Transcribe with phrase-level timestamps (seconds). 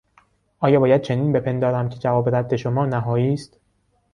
[0.59, 3.59] آیا باید چنین بپندارم که جواب رد شما نهایی است؟